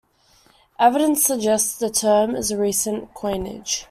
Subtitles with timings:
[0.79, 3.79] Evidence suggests the term is a recent coinage.